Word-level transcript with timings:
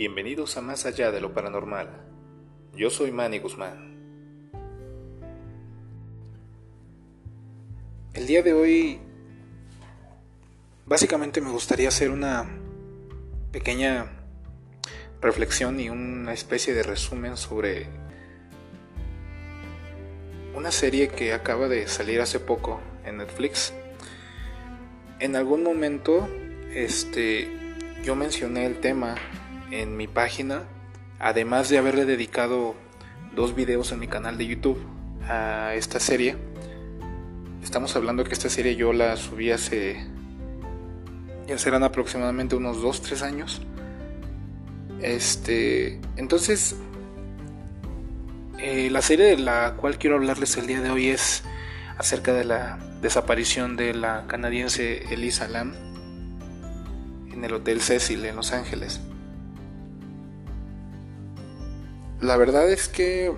Bienvenidos 0.00 0.56
a 0.56 0.62
Más 0.62 0.86
Allá 0.86 1.12
de 1.12 1.20
lo 1.20 1.34
Paranormal. 1.34 1.90
Yo 2.74 2.88
soy 2.88 3.10
Manny 3.10 3.38
Guzmán. 3.38 4.50
El 8.14 8.26
día 8.26 8.42
de 8.42 8.54
hoy 8.54 8.98
básicamente 10.86 11.42
me 11.42 11.50
gustaría 11.50 11.88
hacer 11.88 12.10
una 12.10 12.48
pequeña 13.52 14.10
reflexión 15.20 15.78
y 15.78 15.90
una 15.90 16.32
especie 16.32 16.72
de 16.72 16.82
resumen 16.82 17.36
sobre 17.36 17.86
una 20.54 20.70
serie 20.70 21.08
que 21.08 21.34
acaba 21.34 21.68
de 21.68 21.86
salir 21.88 22.22
hace 22.22 22.40
poco 22.40 22.80
en 23.04 23.18
Netflix. 23.18 23.74
En 25.18 25.36
algún 25.36 25.62
momento 25.62 26.26
este 26.72 27.50
yo 28.02 28.16
mencioné 28.16 28.64
el 28.64 28.80
tema 28.80 29.16
en 29.70 29.96
mi 29.96 30.06
página, 30.06 30.64
además 31.18 31.68
de 31.68 31.78
haberle 31.78 32.04
dedicado 32.04 32.74
dos 33.34 33.54
videos 33.54 33.92
en 33.92 34.00
mi 34.00 34.08
canal 34.08 34.38
de 34.38 34.46
YouTube 34.46 34.78
a 35.28 35.74
esta 35.74 36.00
serie. 36.00 36.36
Estamos 37.62 37.94
hablando 37.96 38.24
que 38.24 38.32
esta 38.32 38.48
serie 38.48 38.76
yo 38.76 38.92
la 38.92 39.16
subí 39.16 39.50
hace 39.50 40.06
ya 41.46 41.58
serán 41.58 41.82
aproximadamente 41.82 42.54
unos 42.54 42.78
2-3 42.78 43.22
años. 43.22 43.60
Este, 45.00 46.00
entonces 46.16 46.76
eh, 48.58 48.90
la 48.90 49.02
serie 49.02 49.26
de 49.26 49.38
la 49.38 49.74
cual 49.76 49.98
quiero 49.98 50.16
hablarles 50.16 50.56
el 50.58 50.66
día 50.66 50.80
de 50.80 50.90
hoy 50.90 51.08
es 51.08 51.42
acerca 51.96 52.32
de 52.34 52.44
la 52.44 52.78
desaparición 53.00 53.76
de 53.76 53.94
la 53.94 54.26
canadiense 54.26 55.12
Elisa 55.12 55.48
Lam 55.48 55.74
en 57.32 57.44
el 57.44 57.54
Hotel 57.54 57.80
Cecil 57.80 58.24
en 58.26 58.36
Los 58.36 58.52
Ángeles. 58.52 59.00
La 62.20 62.36
verdad 62.36 62.70
es 62.70 62.88
que, 62.88 63.32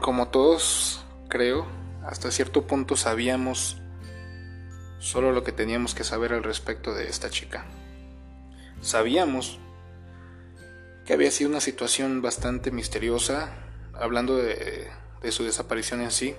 como 0.00 0.26
todos 0.28 1.04
creo, 1.28 1.68
hasta 2.04 2.32
cierto 2.32 2.66
punto 2.66 2.96
sabíamos 2.96 3.80
solo 4.98 5.30
lo 5.30 5.44
que 5.44 5.52
teníamos 5.52 5.94
que 5.94 6.02
saber 6.02 6.32
al 6.32 6.42
respecto 6.42 6.94
de 6.94 7.08
esta 7.08 7.30
chica. 7.30 7.64
Sabíamos 8.80 9.60
que 11.04 11.12
había 11.12 11.30
sido 11.30 11.48
una 11.48 11.60
situación 11.60 12.22
bastante 12.22 12.72
misteriosa, 12.72 13.52
hablando 13.94 14.36
de, 14.36 14.88
de 15.22 15.32
su 15.32 15.44
desaparición 15.44 16.00
en 16.00 16.10
sí. 16.10 16.34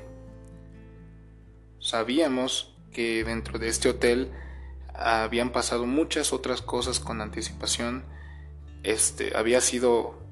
Sabíamos 1.79 2.75
que 2.91 3.23
dentro 3.23 3.57
de 3.57 3.69
este 3.69 3.87
hotel 3.87 4.33
habían 4.93 5.53
pasado 5.53 5.85
muchas 5.85 6.33
otras 6.33 6.61
cosas 6.61 6.99
con 6.99 7.21
anticipación. 7.21 8.03
Este 8.83 9.37
había 9.37 9.61
sido 9.61 10.26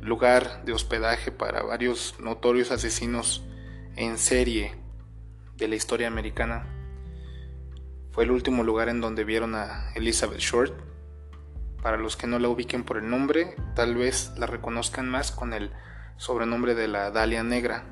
lugar 0.00 0.64
de 0.64 0.72
hospedaje 0.72 1.30
para 1.30 1.62
varios 1.62 2.14
notorios 2.20 2.70
asesinos 2.70 3.44
en 3.96 4.18
serie 4.18 4.74
de 5.56 5.68
la 5.68 5.74
historia 5.74 6.08
americana. 6.08 6.66
Fue 8.12 8.24
el 8.24 8.30
último 8.30 8.64
lugar 8.64 8.88
en 8.88 9.00
donde 9.00 9.24
vieron 9.24 9.54
a 9.54 9.92
Elizabeth 9.94 10.40
Short. 10.40 10.74
Para 11.82 11.96
los 11.96 12.16
que 12.16 12.26
no 12.26 12.38
la 12.38 12.48
ubiquen 12.48 12.84
por 12.84 12.96
el 12.96 13.08
nombre, 13.08 13.54
tal 13.74 13.94
vez 13.94 14.32
la 14.36 14.46
reconozcan 14.46 15.08
más 15.08 15.32
con 15.32 15.52
el 15.52 15.72
sobrenombre 16.16 16.74
de 16.74 16.88
la 16.88 17.10
Dalia 17.10 17.42
Negra, 17.42 17.84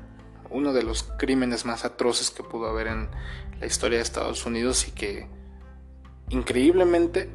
uno 0.49 0.73
de 0.73 0.83
los 0.83 1.03
crímenes 1.17 1.65
más 1.65 1.85
atroces 1.85 2.31
que 2.31 2.43
pudo 2.43 2.67
haber 2.67 2.87
en 2.87 3.09
la 3.59 3.65
historia 3.65 3.97
de 3.97 4.03
Estados 4.03 4.45
Unidos 4.45 4.87
y 4.87 4.91
que 4.91 5.27
increíblemente 6.29 7.29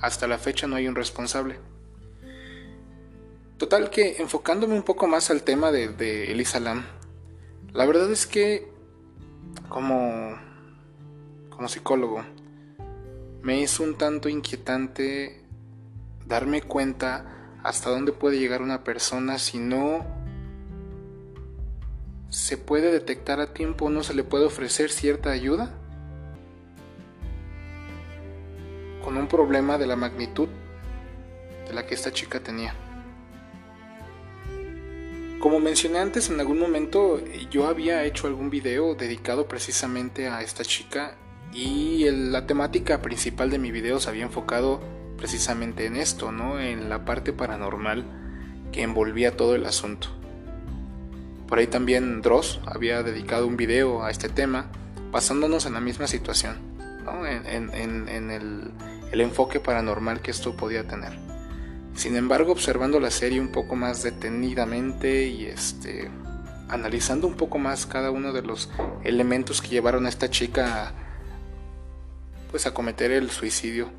hasta 0.00 0.26
la 0.26 0.38
fecha 0.38 0.66
no 0.66 0.76
hay 0.76 0.88
un 0.88 0.94
responsable. 0.94 1.58
Total 3.64 3.88
que 3.88 4.16
enfocándome 4.18 4.74
un 4.74 4.82
poco 4.82 5.06
más 5.06 5.30
al 5.30 5.42
tema 5.42 5.72
de, 5.72 6.30
Elisa 6.30 6.60
Lam, 6.60 6.84
la 7.72 7.86
verdad 7.86 8.12
es 8.12 8.26
que 8.26 8.68
como, 9.70 10.38
como 11.48 11.68
psicólogo 11.68 12.22
me 13.40 13.62
es 13.62 13.80
un 13.80 13.96
tanto 13.96 14.28
inquietante 14.28 15.46
darme 16.26 16.60
cuenta 16.60 17.56
hasta 17.62 17.88
dónde 17.88 18.12
puede 18.12 18.38
llegar 18.38 18.60
una 18.60 18.84
persona 18.84 19.38
si 19.38 19.56
no 19.56 20.04
se 22.28 22.58
puede 22.58 22.92
detectar 22.92 23.40
a 23.40 23.54
tiempo, 23.54 23.88
no 23.88 24.02
se 24.02 24.12
le 24.12 24.24
puede 24.24 24.44
ofrecer 24.44 24.90
cierta 24.90 25.30
ayuda 25.30 25.70
con 29.02 29.16
un 29.16 29.26
problema 29.26 29.78
de 29.78 29.86
la 29.86 29.96
magnitud 29.96 30.50
de 31.66 31.72
la 31.72 31.86
que 31.86 31.94
esta 31.94 32.12
chica 32.12 32.40
tenía. 32.40 32.83
Como 35.44 35.60
mencioné 35.60 35.98
antes, 35.98 36.30
en 36.30 36.40
algún 36.40 36.58
momento 36.58 37.20
yo 37.50 37.66
había 37.66 38.02
hecho 38.04 38.26
algún 38.26 38.48
video 38.48 38.94
dedicado 38.94 39.46
precisamente 39.46 40.26
a 40.26 40.40
esta 40.40 40.64
chica 40.64 41.18
y 41.52 42.10
la 42.10 42.46
temática 42.46 43.02
principal 43.02 43.50
de 43.50 43.58
mi 43.58 43.70
video 43.70 44.00
se 44.00 44.08
había 44.08 44.22
enfocado 44.22 44.80
precisamente 45.18 45.84
en 45.84 45.96
esto, 45.96 46.32
¿no? 46.32 46.58
En 46.58 46.88
la 46.88 47.04
parte 47.04 47.34
paranormal 47.34 48.06
que 48.72 48.80
envolvía 48.80 49.36
todo 49.36 49.54
el 49.54 49.66
asunto. 49.66 50.08
Por 51.46 51.58
ahí 51.58 51.66
también 51.66 52.22
Dross 52.22 52.60
había 52.64 53.02
dedicado 53.02 53.46
un 53.46 53.58
video 53.58 54.02
a 54.02 54.10
este 54.10 54.30
tema, 54.30 54.70
basándonos 55.10 55.66
en 55.66 55.74
la 55.74 55.80
misma 55.80 56.06
situación, 56.06 56.56
¿no? 57.04 57.26
en, 57.26 57.70
el 59.12 59.20
enfoque 59.20 59.60
paranormal 59.60 60.22
que 60.22 60.30
esto 60.30 60.56
podía 60.56 60.88
tener. 60.88 61.33
Sin 61.94 62.16
embargo, 62.16 62.52
observando 62.52 62.98
la 63.00 63.10
serie 63.10 63.40
un 63.40 63.52
poco 63.52 63.76
más 63.76 64.02
detenidamente 64.02 65.26
y 65.26 65.46
este 65.46 66.10
analizando 66.68 67.26
un 67.26 67.34
poco 67.34 67.58
más 67.58 67.86
cada 67.86 68.10
uno 68.10 68.32
de 68.32 68.42
los 68.42 68.70
elementos 69.04 69.60
que 69.60 69.68
llevaron 69.68 70.06
a 70.06 70.08
esta 70.08 70.30
chica 70.30 70.88
a, 70.88 70.92
pues 72.50 72.66
a 72.66 72.74
cometer 72.74 73.12
el 73.12 73.30
suicidio 73.30 73.90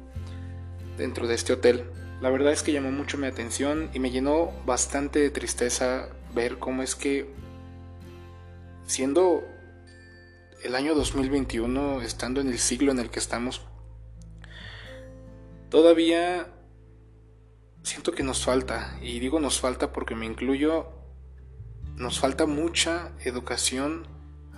dentro 0.98 1.28
de 1.28 1.36
este 1.36 1.54
hotel. 1.54 1.86
La 2.22 2.30
verdad 2.30 2.52
es 2.52 2.64
que 2.64 2.72
llamó 2.72 2.92
mucho 2.92 3.18
mi 3.18 3.28
atención 3.28 3.90
y 3.94 4.00
me 4.00 4.12
llenó 4.12 4.52
bastante 4.66 5.20
de 5.20 5.30
tristeza 5.30 6.10
ver 6.34 6.58
cómo 6.58 6.82
es 6.82 6.96
que 6.96 7.30
siendo 8.86 9.44
el 10.64 10.76
año 10.76 10.96
2021, 10.96 12.02
estando 12.02 12.42
en 12.42 12.48
el 12.48 12.58
siglo 12.58 12.92
en 12.92 13.00
el 13.00 13.10
que 13.10 13.20
estamos, 13.20 13.62
todavía 15.70 16.48
siento 17.86 18.14
que 18.14 18.24
nos 18.24 18.44
falta, 18.44 18.98
y 19.00 19.20
digo 19.20 19.40
nos 19.40 19.60
falta 19.60 19.94
porque 19.94 20.16
me 20.16 20.26
incluyo, 20.26 20.90
nos 21.96 22.20
falta 22.20 22.48
mucha 22.48 23.12
educación 23.24 24.08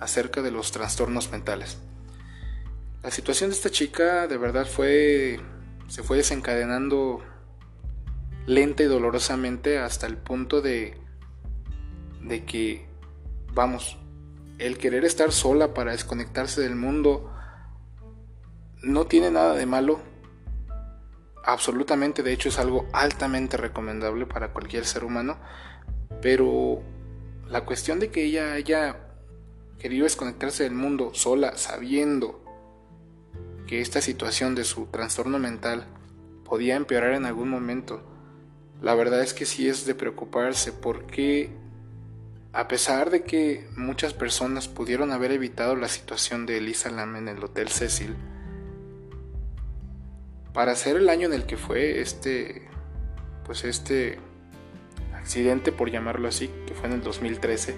acerca 0.00 0.40
de 0.40 0.50
los 0.50 0.72
trastornos 0.72 1.30
mentales. 1.30 1.78
La 3.02 3.10
situación 3.10 3.50
de 3.50 3.56
esta 3.56 3.70
chica 3.70 4.26
de 4.26 4.38
verdad 4.38 4.66
fue 4.66 5.40
se 5.88 6.02
fue 6.02 6.16
desencadenando 6.16 7.22
lenta 8.46 8.82
y 8.82 8.86
dolorosamente 8.86 9.78
hasta 9.78 10.06
el 10.06 10.16
punto 10.16 10.62
de 10.62 10.96
de 12.22 12.44
que 12.44 12.86
vamos, 13.52 13.98
el 14.58 14.78
querer 14.78 15.04
estar 15.04 15.32
sola 15.32 15.74
para 15.74 15.92
desconectarse 15.92 16.62
del 16.62 16.76
mundo 16.76 17.30
no 18.82 19.06
tiene 19.06 19.30
nada 19.30 19.54
de 19.54 19.66
malo 19.66 20.00
absolutamente, 21.48 22.22
de 22.22 22.34
hecho 22.34 22.50
es 22.50 22.58
algo 22.58 22.86
altamente 22.92 23.56
recomendable 23.56 24.26
para 24.26 24.52
cualquier 24.52 24.84
ser 24.84 25.02
humano, 25.02 25.38
pero 26.20 26.82
la 27.48 27.64
cuestión 27.64 27.98
de 28.00 28.10
que 28.10 28.22
ella 28.22 28.52
haya 28.52 28.96
querido 29.78 30.04
desconectarse 30.04 30.64
del 30.64 30.74
mundo 30.74 31.12
sola, 31.14 31.56
sabiendo 31.56 32.44
que 33.66 33.80
esta 33.80 34.02
situación 34.02 34.54
de 34.54 34.64
su 34.64 34.86
trastorno 34.86 35.38
mental 35.38 35.86
podía 36.44 36.76
empeorar 36.76 37.14
en 37.14 37.24
algún 37.24 37.48
momento, 37.48 38.02
la 38.82 38.94
verdad 38.94 39.22
es 39.22 39.32
que 39.32 39.46
sí 39.46 39.68
es 39.68 39.86
de 39.86 39.94
preocuparse 39.94 40.70
porque 40.70 41.50
a 42.52 42.68
pesar 42.68 43.08
de 43.08 43.22
que 43.22 43.66
muchas 43.74 44.12
personas 44.12 44.68
pudieron 44.68 45.12
haber 45.12 45.32
evitado 45.32 45.76
la 45.76 45.88
situación 45.88 46.44
de 46.44 46.58
Elisa 46.58 46.90
Lam 46.90 47.16
en 47.16 47.28
el 47.28 47.42
Hotel 47.42 47.68
Cecil, 47.68 48.16
para 50.58 50.74
ser 50.74 50.96
el 50.96 51.08
año 51.08 51.28
en 51.28 51.34
el 51.34 51.46
que 51.46 51.56
fue 51.56 52.00
este, 52.00 52.66
pues 53.46 53.62
este 53.62 54.18
accidente, 55.14 55.70
por 55.70 55.88
llamarlo 55.88 56.26
así, 56.26 56.50
que 56.66 56.74
fue 56.74 56.88
en 56.88 56.94
el 56.94 57.00
2013, 57.00 57.76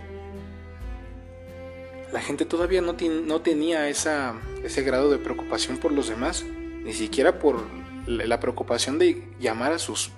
la 2.11 2.23
gente 2.23 2.47
todavía 2.47 2.81
no, 2.81 2.95
tenía 3.43 3.87
ese 3.91 4.83
grado 4.83 5.11
de 5.11 5.19
preocupación 5.19 5.77
por 5.77 5.93
los 5.93 6.09
demás, 6.09 6.43
ni 6.83 6.95
siquiera 6.95 7.39
por 7.39 7.61
la 8.07 8.41
preocupación 8.41 8.99
de 8.99 9.29
llamar 9.39 9.73
a 9.73 9.79
sus 9.79 10.11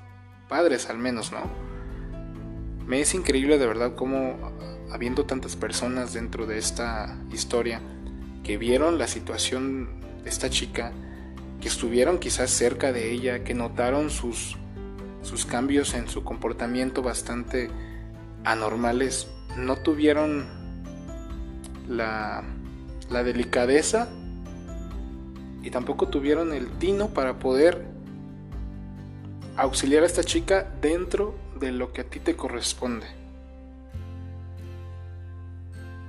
padres 0.48 0.88
al 0.88 0.98
menos, 0.98 1.32
¿no? 1.32 1.40
Me 2.86 3.00
es 3.00 3.12
increíble 3.12 3.58
de 3.58 3.66
verdad 3.66 3.96
cómo 3.96 4.38
habiendo 4.92 5.26
tantas 5.26 5.56
personas 5.56 6.12
dentro 6.12 6.46
de 6.46 6.58
esta 6.58 7.18
historia 7.32 7.80
que 8.44 8.56
vieron 8.56 8.98
la 8.98 9.08
situación 9.08 10.00
de 10.22 10.30
esta 10.30 10.48
chica, 10.48 10.92
que 11.62 11.68
estuvieron 11.68 12.18
quizás 12.18 12.50
cerca 12.50 12.92
de 12.92 13.10
ella, 13.12 13.44
que 13.44 13.54
notaron 13.54 14.10
sus 14.10 14.58
sus 15.22 15.46
cambios 15.46 15.94
en 15.94 16.08
su 16.08 16.24
comportamiento 16.24 17.00
bastante 17.00 17.70
anormales 18.44 19.28
no 19.56 19.76
tuvieron 19.76 20.46
la, 21.88 22.42
la 23.10 23.22
delicadeza 23.22 24.08
y 25.62 25.70
tampoco 25.70 26.08
tuvieron 26.08 26.52
el 26.52 26.68
tino 26.78 27.08
para 27.10 27.38
poder 27.38 27.86
auxiliar 29.56 30.02
a 30.02 30.06
esta 30.06 30.24
chica 30.24 30.74
dentro 30.80 31.36
de 31.60 31.70
lo 31.70 31.92
que 31.92 32.00
a 32.00 32.04
ti 32.04 32.18
te 32.18 32.34
corresponde. 32.34 33.21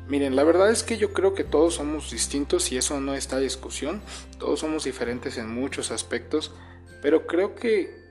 Miren, 0.08 0.36
la 0.36 0.44
verdad 0.44 0.70
es 0.70 0.84
que 0.84 0.98
yo 0.98 1.14
creo 1.14 1.34
que 1.34 1.44
todos 1.44 1.76
somos 1.76 2.12
distintos 2.12 2.72
y 2.72 2.78
eso 2.78 3.00
no 3.00 3.14
está 3.14 3.38
a 3.38 3.40
discusión. 3.40 4.02
Todos 4.38 4.60
somos 4.60 4.84
diferentes 4.84 5.38
en 5.38 5.50
muchos 5.50 5.92
aspectos, 5.92 6.54
pero 7.02 7.26
creo 7.26 7.56
que 7.56 8.04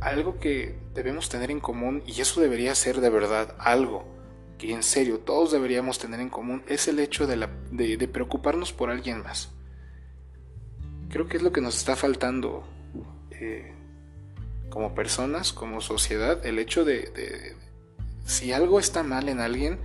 algo 0.00 0.38
que 0.38 0.78
debemos 0.94 1.28
tener 1.28 1.50
en 1.50 1.60
común, 1.60 2.02
y 2.06 2.20
eso 2.20 2.40
debería 2.40 2.74
ser 2.74 3.00
de 3.00 3.10
verdad 3.10 3.54
algo 3.58 4.04
que 4.58 4.72
en 4.72 4.82
serio 4.82 5.18
todos 5.20 5.52
deberíamos 5.52 5.98
tener 5.98 6.20
en 6.20 6.28
común, 6.28 6.62
es 6.68 6.86
el 6.86 6.98
hecho 6.98 7.26
de, 7.26 7.48
de 7.70 8.08
preocuparnos 8.08 8.72
por 8.72 8.90
alguien 8.90 9.22
más. 9.22 9.50
Creo 11.08 11.28
que 11.28 11.38
es 11.38 11.42
lo 11.42 11.50
que 11.50 11.60
nos 11.60 11.76
está 11.76 11.96
faltando 11.96 12.62
eh, 13.30 13.72
como 14.68 14.94
personas, 14.94 15.52
como 15.52 15.80
sociedad, 15.80 16.44
el 16.46 16.58
hecho 16.58 16.84
de, 16.84 17.56
si 18.24 18.52
algo 18.52 18.78
está 18.78 19.02
mal 19.02 19.28
en 19.28 19.40
alguien, 19.40 19.80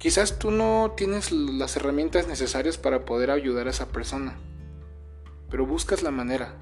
quizás 0.00 0.38
tú 0.38 0.50
no 0.50 0.94
tienes 0.96 1.30
las 1.30 1.76
herramientas 1.76 2.26
necesarias 2.26 2.78
para 2.78 3.04
poder 3.04 3.30
ayudar 3.30 3.66
a 3.66 3.70
esa 3.70 3.88
persona, 3.88 4.38
pero 5.50 5.66
buscas 5.66 6.02
la 6.02 6.10
manera 6.10 6.54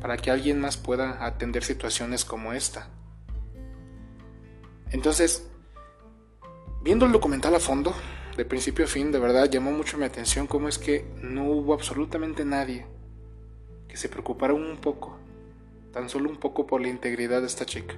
para 0.00 0.16
que 0.16 0.30
alguien 0.30 0.58
más 0.58 0.78
pueda 0.78 1.26
atender 1.26 1.62
situaciones 1.62 2.24
como 2.24 2.54
esta. 2.54 2.88
Entonces, 4.90 5.46
viendo 6.82 7.04
el 7.04 7.12
documental 7.12 7.54
a 7.54 7.60
fondo, 7.60 7.94
de 8.38 8.46
principio 8.46 8.86
a 8.86 8.88
fin, 8.88 9.12
de 9.12 9.18
verdad 9.18 9.50
llamó 9.50 9.70
mucho 9.72 9.98
mi 9.98 10.06
atención 10.06 10.46
cómo 10.46 10.68
es 10.68 10.78
que 10.78 11.04
no 11.20 11.44
hubo 11.44 11.74
absolutamente 11.74 12.46
nadie 12.46 12.86
que 13.88 13.98
se 13.98 14.08
preocupara 14.08 14.54
un 14.54 14.78
poco, 14.78 15.18
tan 15.92 16.08
solo 16.08 16.30
un 16.30 16.38
poco 16.38 16.66
por 16.66 16.80
la 16.80 16.88
integridad 16.88 17.42
de 17.42 17.46
esta 17.46 17.66
chica. 17.66 17.94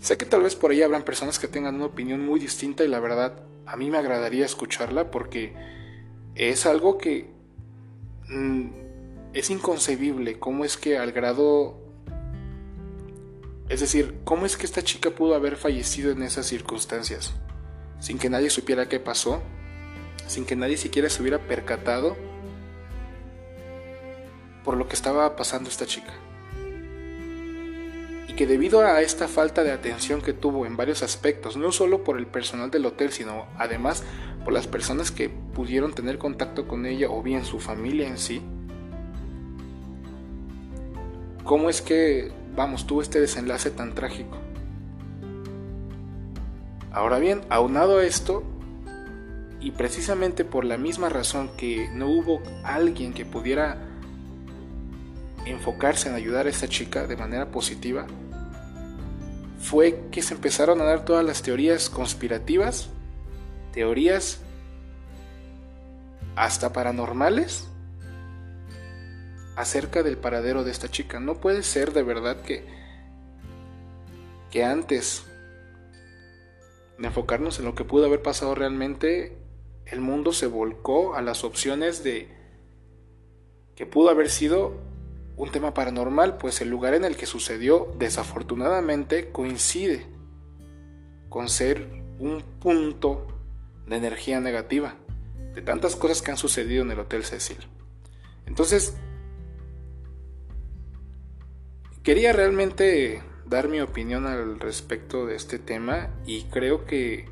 Sé 0.00 0.16
que 0.16 0.26
tal 0.26 0.42
vez 0.42 0.54
por 0.54 0.70
ahí 0.70 0.82
habrán 0.82 1.02
personas 1.02 1.38
que 1.38 1.48
tengan 1.48 1.74
una 1.74 1.86
opinión 1.86 2.24
muy 2.24 2.38
distinta 2.38 2.84
y 2.84 2.88
la 2.88 3.00
verdad 3.00 3.42
a 3.66 3.76
mí 3.76 3.90
me 3.90 3.98
agradaría 3.98 4.46
escucharla 4.46 5.10
porque 5.10 5.54
es 6.34 6.66
algo 6.66 6.98
que 6.98 7.30
mm, 8.28 8.68
es 9.32 9.50
inconcebible 9.50 10.38
cómo 10.38 10.64
es 10.64 10.76
que 10.76 10.98
al 10.98 11.12
grado 11.12 11.80
es 13.68 13.80
decir, 13.80 14.20
cómo 14.24 14.46
es 14.46 14.56
que 14.56 14.64
esta 14.64 14.82
chica 14.82 15.10
pudo 15.10 15.34
haber 15.34 15.56
fallecido 15.56 16.10
en 16.10 16.22
esas 16.22 16.46
circunstancias 16.46 17.34
sin 17.98 18.18
que 18.18 18.30
nadie 18.30 18.48
supiera 18.50 18.88
qué 18.88 19.00
pasó, 19.00 19.42
sin 20.26 20.46
que 20.46 20.56
nadie 20.56 20.76
siquiera 20.76 21.10
se 21.10 21.20
hubiera 21.20 21.38
percatado 21.38 22.16
por 24.64 24.76
lo 24.76 24.88
que 24.88 24.94
estaba 24.94 25.34
pasando 25.36 25.68
esta 25.68 25.86
chica. 25.86 26.12
Que 28.38 28.46
debido 28.46 28.82
a 28.82 29.02
esta 29.02 29.26
falta 29.26 29.64
de 29.64 29.72
atención 29.72 30.22
que 30.22 30.32
tuvo 30.32 30.64
en 30.64 30.76
varios 30.76 31.02
aspectos, 31.02 31.56
no 31.56 31.72
solo 31.72 32.04
por 32.04 32.18
el 32.18 32.28
personal 32.28 32.70
del 32.70 32.86
hotel, 32.86 33.10
sino 33.10 33.46
además 33.58 34.04
por 34.44 34.52
las 34.52 34.68
personas 34.68 35.10
que 35.10 35.28
pudieron 35.28 35.92
tener 35.92 36.18
contacto 36.18 36.68
con 36.68 36.86
ella 36.86 37.08
o 37.10 37.20
bien 37.20 37.44
su 37.44 37.58
familia 37.58 38.06
en 38.06 38.16
sí, 38.16 38.40
¿cómo 41.42 41.68
es 41.68 41.82
que, 41.82 42.30
vamos, 42.54 42.86
tuvo 42.86 43.02
este 43.02 43.20
desenlace 43.20 43.72
tan 43.72 43.96
trágico? 43.96 44.38
Ahora 46.92 47.18
bien, 47.18 47.40
aunado 47.50 47.98
a 47.98 48.04
esto, 48.04 48.44
y 49.60 49.72
precisamente 49.72 50.44
por 50.44 50.64
la 50.64 50.78
misma 50.78 51.08
razón 51.08 51.50
que 51.56 51.90
no 51.92 52.06
hubo 52.06 52.40
alguien 52.62 53.14
que 53.14 53.24
pudiera 53.24 53.78
enfocarse 55.44 56.08
en 56.08 56.14
ayudar 56.14 56.46
a 56.46 56.50
esta 56.50 56.68
chica 56.68 57.08
de 57.08 57.16
manera 57.16 57.50
positiva, 57.50 58.06
fue 59.58 60.08
que 60.10 60.22
se 60.22 60.34
empezaron 60.34 60.80
a 60.80 60.84
dar 60.84 61.04
todas 61.04 61.24
las 61.24 61.42
teorías 61.42 61.90
conspirativas, 61.90 62.90
teorías 63.72 64.40
hasta 66.36 66.72
paranormales 66.72 67.68
acerca 69.56 70.02
del 70.02 70.16
paradero 70.16 70.62
de 70.62 70.70
esta 70.70 70.88
chica. 70.88 71.18
No 71.18 71.40
puede 71.40 71.62
ser 71.62 71.92
de 71.92 72.02
verdad 72.02 72.40
que 72.42 72.78
que 74.50 74.64
antes 74.64 75.24
de 76.98 77.06
enfocarnos 77.06 77.58
en 77.58 77.66
lo 77.66 77.74
que 77.74 77.84
pudo 77.84 78.06
haber 78.06 78.22
pasado 78.22 78.54
realmente, 78.54 79.36
el 79.86 80.00
mundo 80.00 80.32
se 80.32 80.46
volcó 80.46 81.14
a 81.14 81.22
las 81.22 81.44
opciones 81.44 82.02
de 82.02 82.28
que 83.76 83.86
pudo 83.86 84.10
haber 84.10 84.30
sido 84.30 84.87
un 85.38 85.52
tema 85.52 85.72
paranormal, 85.72 86.36
pues 86.36 86.60
el 86.60 86.68
lugar 86.68 86.94
en 86.94 87.04
el 87.04 87.16
que 87.16 87.24
sucedió 87.24 87.94
desafortunadamente 87.96 89.30
coincide 89.30 90.04
con 91.28 91.48
ser 91.48 92.02
un 92.18 92.42
punto 92.60 93.26
de 93.86 93.96
energía 93.96 94.40
negativa, 94.40 94.96
de 95.54 95.62
tantas 95.62 95.94
cosas 95.94 96.22
que 96.22 96.32
han 96.32 96.36
sucedido 96.36 96.82
en 96.82 96.90
el 96.90 96.98
Hotel 96.98 97.24
Cecil. 97.24 97.58
Entonces, 98.46 98.96
quería 102.02 102.32
realmente 102.32 103.22
dar 103.46 103.68
mi 103.68 103.80
opinión 103.80 104.26
al 104.26 104.58
respecto 104.58 105.24
de 105.24 105.36
este 105.36 105.60
tema 105.60 106.10
y 106.26 106.44
creo 106.44 106.84
que, 106.84 107.28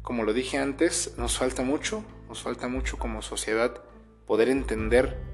como 0.00 0.24
lo 0.24 0.32
dije 0.32 0.56
antes, 0.56 1.16
nos 1.18 1.36
falta 1.36 1.62
mucho, 1.64 2.02
nos 2.28 2.42
falta 2.42 2.66
mucho 2.66 2.98
como 2.98 3.20
sociedad 3.20 3.82
poder 4.26 4.48
entender 4.48 5.33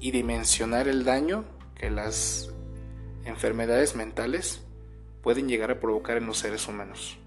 y 0.00 0.10
dimensionar 0.10 0.88
el 0.88 1.04
daño 1.04 1.44
que 1.74 1.90
las 1.90 2.50
enfermedades 3.24 3.94
mentales 3.94 4.62
pueden 5.22 5.48
llegar 5.48 5.70
a 5.70 5.78
provocar 5.78 6.16
en 6.16 6.26
los 6.26 6.38
seres 6.38 6.66
humanos. 6.66 7.18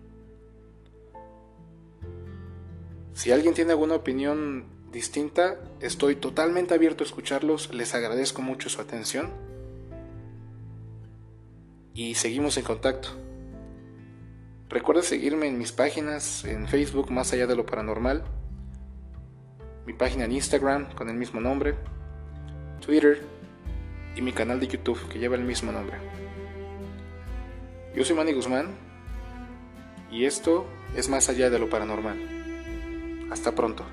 Si 3.14 3.32
alguien 3.32 3.54
tiene 3.54 3.72
alguna 3.72 3.96
opinión 3.96 4.66
distinta, 4.92 5.60
estoy 5.80 6.16
totalmente 6.16 6.74
abierto 6.74 7.04
a 7.04 7.08
escucharlos, 7.08 7.74
les 7.74 7.94
agradezco 7.94 8.42
mucho 8.42 8.70
su 8.70 8.82
atención 8.82 9.30
y 11.94 12.16
seguimos 12.16 12.58
en 12.58 12.64
contacto. 12.64 13.10
Recuerda 14.70 15.04
seguirme 15.04 15.48
en 15.48 15.60
mis 15.60 15.72
páginas 15.72 16.46
en 16.46 16.68
Facebook 16.68 17.12
Más 17.12 17.32
allá 17.32 17.46
de 17.46 17.56
lo 17.56 17.66
paranormal, 17.66 18.24
mi 19.86 19.94
página 19.94 20.26
en 20.26 20.32
Instagram 20.32 20.92
con 20.96 21.10
el 21.10 21.16
mismo 21.16 21.40
nombre, 21.40 21.76
Twitter 22.86 23.22
y 24.16 24.22
mi 24.22 24.34
canal 24.34 24.60
de 24.60 24.68
YouTube 24.68 25.08
que 25.08 25.18
lleva 25.18 25.36
el 25.36 25.44
mismo 25.44 25.72
nombre. 25.72 25.98
Yo 27.96 28.04
soy 28.04 28.16
Manny 28.16 28.34
Guzmán 28.34 28.76
y 30.12 30.26
esto 30.26 30.68
es 30.96 31.10
Más 31.10 31.30
allá 31.30 31.50
de 31.50 31.60
lo 31.60 31.70
paranormal. 31.70 33.28
Hasta 33.32 33.56
pronto. 33.56 33.86